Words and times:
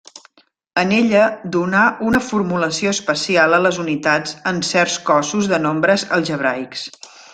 En 0.83 0.93
elles, 0.99 1.33
donà 1.55 1.81
una 2.11 2.21
formulació 2.29 2.93
especial 2.97 3.53
a 3.57 3.61
les 3.67 3.77
unitats 3.83 4.33
en 4.53 4.63
certs 4.71 4.97
cossos 5.11 5.51
de 5.53 5.61
nombres 5.67 6.07
algebraics. 6.19 6.89